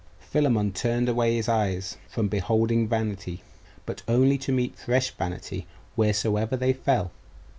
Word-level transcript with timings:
Philammon 0.19 0.71
turned 0.73 1.07
away 1.07 1.35
his 1.35 1.47
eyes 1.47 1.97
from 2.09 2.27
beholding 2.27 2.87
vanity; 2.87 3.43
but 3.85 4.01
only 4.07 4.35
to 4.39 4.51
meet 4.51 4.75
fresh 4.79 5.11
vanity 5.11 5.67
wheresoever 5.95 6.57
they 6.57 6.73
fell. 6.73 7.11